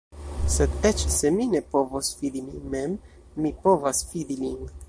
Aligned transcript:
Sed, 0.53 0.77
eĉ 0.89 1.03
se 1.15 1.31
mi 1.35 1.45
ne 1.51 1.61
povos 1.75 2.11
fidi 2.23 2.43
min 2.49 2.67
mem, 2.75 2.99
mi 3.45 3.53
povas 3.67 4.05
fidi 4.15 4.43
lin. 4.45 4.71